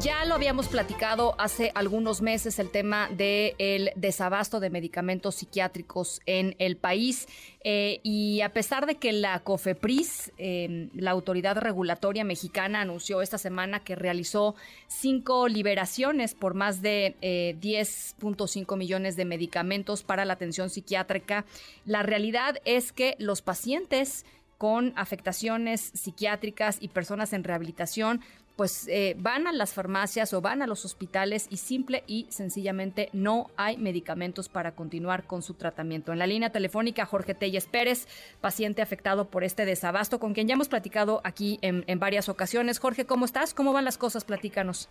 [0.00, 6.56] Ya lo habíamos platicado hace algunos meses el tema del desabasto de medicamentos psiquiátricos en
[6.58, 7.28] el país
[7.62, 13.36] eh, y a pesar de que la COFEPRIS, em, la autoridad regulatoria mexicana, anunció esta
[13.36, 14.54] semana que realizó
[14.88, 17.14] cinco liberaciones por más de
[17.60, 21.44] 10.5 eh, millones de medicamentos para la atención psiquiátrica,
[21.84, 24.24] la realidad es que los pacientes
[24.62, 28.20] con afectaciones psiquiátricas y personas en rehabilitación
[28.56, 33.08] pues eh, van a las farmacias o van a los hospitales y simple y sencillamente
[33.12, 36.12] no hay medicamentos para continuar con su tratamiento.
[36.12, 38.06] En la línea telefónica, Jorge Telles Pérez,
[38.40, 42.80] paciente afectado por este desabasto, con quien ya hemos platicado aquí en, varias ocasiones.
[42.80, 43.54] Jorge, ¿cómo estás?
[43.54, 44.24] ¿Cómo van las cosas?
[44.24, 44.88] Platícanos.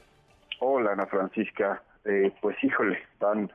[0.60, 1.84] Hola, Ana Francisca.
[2.05, 3.52] Eh, pues híjole, tan,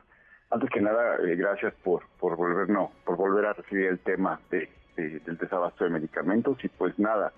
[0.51, 4.39] antes que nada, eh, gracias por, por volver, no, por volver a recibir el tema
[4.51, 7.33] de, del desabasto de medicamentos y pues nada,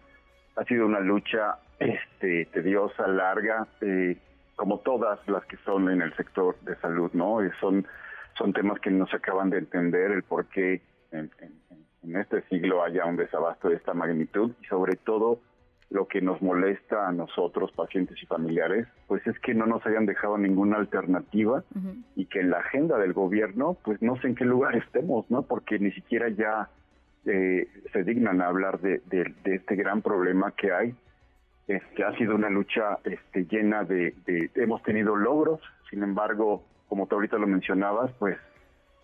[0.55, 4.17] ha sido una lucha este, tediosa, larga, eh,
[4.55, 7.41] como todas las que son en el sector de salud, ¿no?
[7.41, 7.87] Eh, son,
[8.37, 11.29] son temas que no se acaban de entender el por qué en,
[12.15, 15.39] este siglo haya un desabasto de esta magnitud y sobre todo
[15.89, 20.05] lo que nos molesta a nosotros, pacientes y familiares, pues es que no nos hayan
[20.05, 21.63] dejado ninguna alternativa
[22.15, 25.43] y que en la agenda del gobierno, pues no sé en qué lugar estemos, ¿no?
[25.43, 26.69] Porque ni siquiera ya
[27.25, 29.01] eh, se dignan a hablar de,
[29.43, 30.95] este gran problema que hay.
[31.69, 34.15] Este, ha sido una lucha este, llena de,
[34.55, 38.37] Hemos tenido logros, sin embargo, como tú ahorita lo mencionabas, pues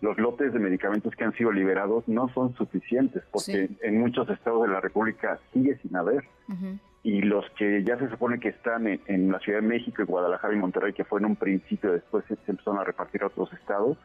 [0.00, 4.62] los lotes de medicamentos que han sido liberados no son suficientes, porque en muchos estados
[4.62, 6.24] de la República sigue sin haber.
[7.04, 10.52] Y los que ya se supone que están en, la Ciudad de México, y Guadalajara
[10.52, 13.52] y Monterrey, que fue en un principio, después se, se empezaron a repartir a otros
[13.52, 13.96] estados,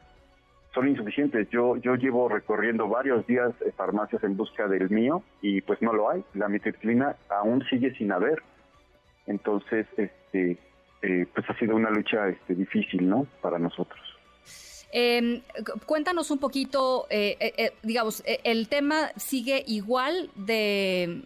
[0.75, 1.49] son insuficientes.
[1.49, 6.11] Yo yo llevo recorriendo varios días farmacias en busca del mío y pues no lo
[6.11, 6.23] hay.
[6.35, 8.43] La mitriptilina aún sigue sin haber.
[9.27, 10.57] Entonces, este,
[11.01, 13.27] eh, pues ha sido una lucha este, difícil, ¿no?
[13.41, 13.99] Para nosotros.
[14.93, 15.41] Em,
[15.85, 21.23] cuéntanos un poquito, eh, eh, digamos, el tema sigue igual de,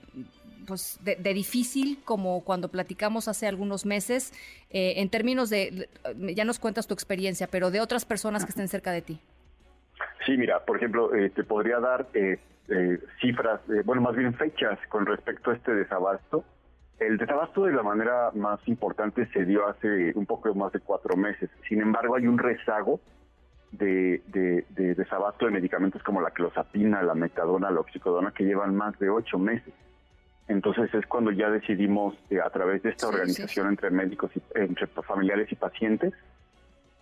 [0.68, 4.34] pues, de, difícil como cuando platicamos hace algunos meses,
[4.69, 5.88] en términos de,
[6.36, 9.19] ya nos cuentas tu experiencia, pero de otras personas que estén cerca de ti.
[10.25, 14.80] Sí, mira, por ejemplo, eh, te podría dar eh, eh, cifras, bueno, más bien fechas
[14.90, 16.44] con respecto a este desabasto.
[17.00, 21.17] El desabasto de la manera más importante se dio hace un poco más de cuatro
[21.17, 21.50] meses.
[21.67, 23.01] Sin embargo, hay un rezago
[23.72, 24.22] de,
[24.78, 29.38] desabasto de medicamentos como la clozapina, la metadona, la oxicodona, que llevan más de ocho
[29.38, 29.73] meses.
[30.47, 35.51] Entonces es cuando ya decidimos, a través de esta organización entre médicos, y, entre familiares
[35.51, 36.13] y pacientes,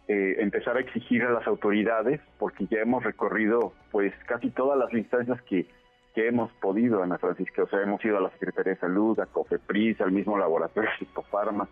[0.07, 4.91] eh, empezar a exigir a las autoridades, porque ya hemos recorrido pues casi todas las
[4.93, 5.67] instancias que,
[6.13, 9.25] que hemos podido, Ana Francisca, o sea, hemos ido a la Secretaría de Salud, a
[9.25, 11.67] COFEPRIS, al mismo laboratorio Psicofarma,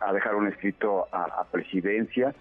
[0.00, 2.34] a dejar un escrito a, presidencia,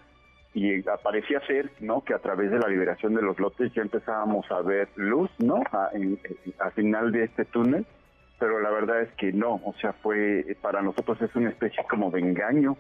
[0.54, 4.50] y parecía ser, ¿no?, que a través de la liberación de los lotes ya empezábamos
[4.52, 7.86] a ver luz, ¿no?, al final de este túnel,
[8.40, 12.12] pero la verdad es que no, o sea, fue, para nosotros es una especie como
[12.12, 12.76] de engaño,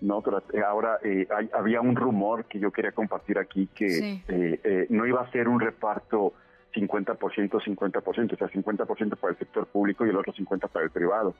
[0.00, 0.22] no
[0.52, 5.22] eh, ahora eh, había un rumor que yo quería compartir aquí que eh, no iba
[5.22, 6.34] a ser un reparto
[6.74, 10.90] 50%, 50%, o sea, 50% para el sector público y el otro 50% para el
[10.90, 11.34] privado,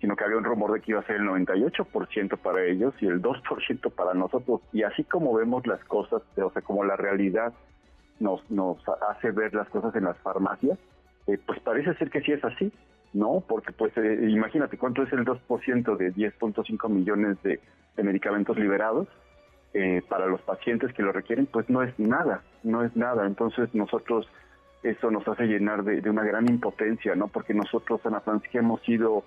[0.00, 3.06] sino que había un rumor de que iba a ser el 98% para ellos y
[3.06, 4.60] el 2% para nosotros.
[4.72, 7.52] Y así como vemos las cosas, o sea, como la realidad
[8.20, 8.78] nos, nos
[9.08, 10.78] hace ver las cosas en las farmacias,
[11.24, 12.72] pues parece ser que sí es así.
[13.14, 13.44] ¿no?
[13.46, 17.60] Porque pues eh, imagínate cuánto es el 2% de 10.5 millones de,
[18.02, 19.06] medicamentos liberados
[19.72, 23.24] eh, para los pacientes que lo requieren, pues no es nada, no es nada.
[23.24, 24.28] Entonces nosotros
[24.84, 27.28] eso nos hace llenar de, una gran impotencia, ¿no?
[27.28, 29.24] Porque nosotros en la Francia hemos sido,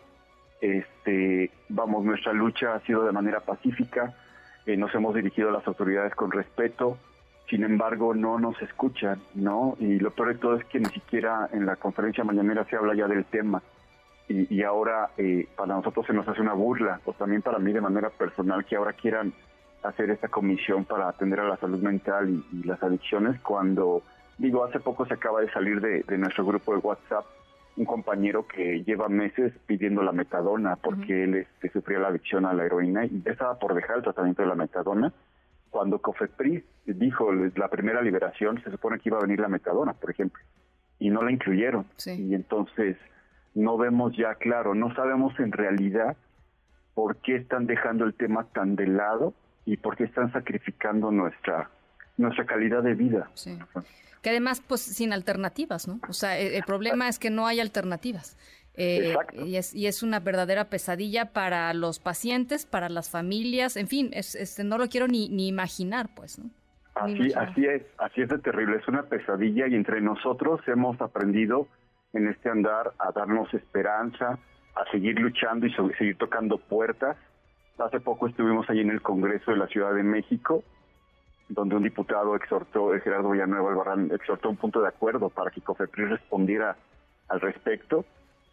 [0.62, 4.16] este, vamos, nuestra lucha ha sido de manera pacífica,
[4.66, 6.98] eh, nos hemos dirigido a las autoridades con respeto,
[7.50, 9.76] sin embargo no nos escuchan, ¿no?
[9.80, 12.94] Y lo peor de todo es que ni siquiera en la conferencia mañanera se habla
[12.94, 13.62] ya del tema
[14.30, 17.82] y, ahora eh, para nosotros se nos hace una burla, o también para mí de
[17.82, 19.34] manera personal, que ahora quieran
[19.84, 24.04] hacer esta comisión para atender a la salud mental y, las adicciones, cuando,
[24.38, 27.26] digo, hace poco se acaba de salir de, nuestro grupo de WhatsApp
[27.76, 32.54] un compañero que lleva meses pidiendo la metadona porque él este, sufría la adicción a
[32.54, 35.14] la heroína y ya estaba por dejar el tratamiento de la metadona.
[35.70, 40.10] Cuando COFEPRIS dijo la primera liberación, se supone que iba a venir la metadona, por
[40.10, 40.42] ejemplo,
[40.98, 41.86] y no la incluyeron.
[42.08, 42.98] Y entonces
[43.54, 46.18] no vemos ya claro, no sabemos en realidad
[46.96, 49.36] por qué están dejando el tema tan de lado
[49.66, 51.70] y por qué están sacrificando nuestra
[52.18, 53.30] nuestra calidad de vida.
[53.34, 53.58] Sí.
[54.22, 56.00] Que además, pues sin alternativas, ¿no?
[56.10, 58.38] O sea, el, problema es que no hay alternativas.
[58.74, 63.88] Eh, y, es, y es una verdadera pesadilla para los pacientes, para las familias, en
[63.88, 66.50] fin, es, no lo quiero ni, ni imaginar, pues, ¿no?
[66.94, 71.68] Así, así es, así es de terrible, es una pesadilla y entre nosotros hemos aprendido
[72.14, 74.40] en este andar a darnos esperanza,
[74.76, 77.18] a seguir luchando y seguir tocando puertas.
[77.78, 80.64] Hace poco estuvimos ahí en el Congreso de la Ciudad de México,
[81.50, 85.62] donde un diputado exhortó, eh, Gerardo Villanueva Albarrán, exhortó un punto de acuerdo para que
[85.62, 86.76] COFEPRIS respondiera
[87.30, 88.06] al respecto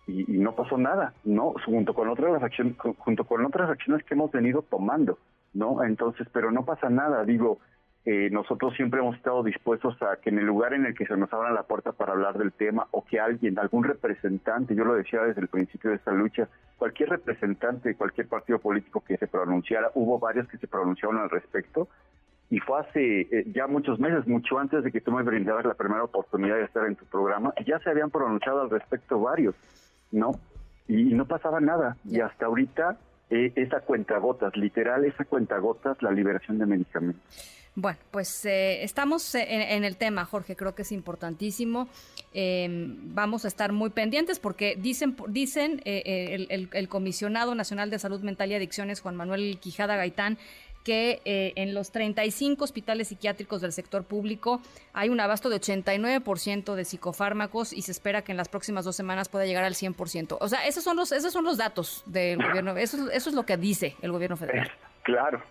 [0.06, 1.54] y, no pasó nada, ¿no?
[1.64, 5.18] Junto con otras acciones, junto con otras acciones que hemos venido tomando,
[5.54, 5.82] ¿no?
[5.82, 7.58] Entonces, pero no pasa nada, digo,
[8.04, 11.16] eh, nosotros siempre hemos estado dispuestos a que en el lugar en el que se
[11.16, 14.94] nos abra la puerta para hablar del tema o que alguien, algún representante, yo lo
[14.94, 19.26] decía desde el principio de esta lucha, cualquier representante de cualquier partido político que se
[19.26, 21.88] pronunciara, hubo varios que se pronunciaron al respecto,
[22.54, 25.74] y fue hace eh, ya muchos meses, mucho antes de que tú me brindaras la
[25.74, 29.56] primera oportunidad de estar en tu programa, ya se habían pronunciado al respecto varios,
[30.12, 30.30] ¿no?
[30.86, 32.96] Y, no pasaba nada, y hasta ahorita
[33.30, 37.54] eh, esa cuentagotas, literal esa cuentagotas, la liberación de medicamentos.
[37.76, 41.88] Bueno, pues eh, estamos en, el tema, Jorge, creo que es importantísimo.
[42.32, 47.98] Em, vamos a estar muy pendientes porque dicen, dicen eh, eh, el, Comisionado Nacional de
[47.98, 50.38] Salud Mental y Adicciones, Juan Manuel Quijada Gaitán,
[50.84, 54.60] que en los 35 hospitales psiquiátricos del sector público
[54.92, 58.94] hay un abasto de 89% de psicofármacos y se espera que en las próximas dos
[58.94, 60.36] semanas pueda llegar al 100%.
[60.40, 63.46] O sea, esos son los, esos son los datos del gobierno, eso, eso es lo
[63.46, 64.70] que dice el gobierno federal.
[65.02, 65.42] Claro,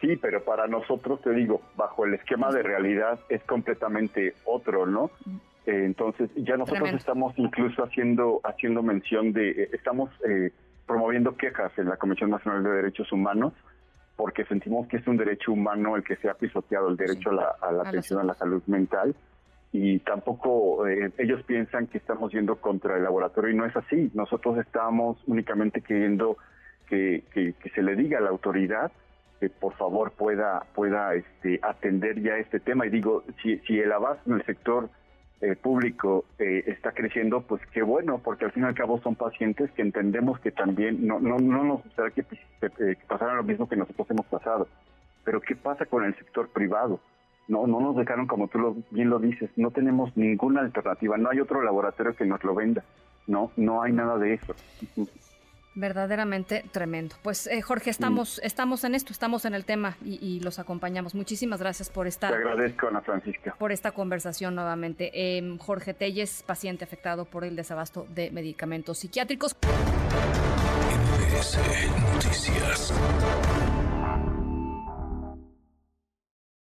[0.00, 5.10] Sí, pero para nosotros, te digo, bajo el esquema de realidad es completamente otro, ¿no?
[5.64, 10.52] Eh, entonces, ya nosotros estamos incluso haciendo haciendo mención de, eh, estamos eh,
[10.86, 13.54] promoviendo quejas en la Comisión Nacional de Derechos Humanos
[14.16, 17.72] porque sentimos que es un derecho humano el que se ha pisoteado, el derecho a
[17.72, 19.14] la, atención a la salud mental
[19.72, 24.10] y tampoco ellos piensan que estamos yendo contra el laboratorio y no es así.
[24.14, 26.38] Nosotros estamos únicamente queriendo
[26.88, 28.90] que, que se le diga a la autoridad
[29.40, 33.92] que por favor pueda pueda este, atender ya este tema y digo si, si el
[33.92, 34.88] abasto en el sector
[35.40, 39.16] eh, público eh, está creciendo pues qué bueno porque al fin y al cabo son
[39.16, 42.24] pacientes que entendemos que también no no no nos gustaría que,
[42.62, 44.66] eh, pasara lo mismo que nosotros hemos pasado.
[45.24, 47.00] Pero qué pasa con el sector privado
[47.48, 51.30] no no nos dejaron como tú lo, bien lo dices no tenemos ninguna alternativa no
[51.30, 52.82] hay otro laboratorio que nos lo venda
[53.26, 54.54] no no hay nada de eso
[55.76, 57.16] Verdaderamente tremendo.
[57.22, 61.14] Pues eh, Jorge, estamos, estamos en esto, estamos en el tema y, los acompañamos.
[61.14, 62.28] Muchísimas gracias por esta.
[62.28, 63.54] Te agradezco, Ana Francisca.
[63.58, 65.36] Por esta conversación nuevamente.
[65.36, 69.54] Em, Jorge Telles, paciente afectado por el desabasto de medicamentos psiquiátricos.
[72.14, 72.94] Noticias.